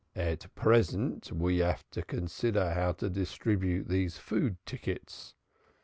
[0.15, 5.35] "At present, we have to consider how to distribute these food tickets.